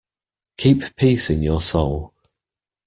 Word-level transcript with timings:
Keep 0.57 0.95
peace 0.95 1.29
in 1.29 1.43
your 1.43 1.61
soul. 1.61 2.15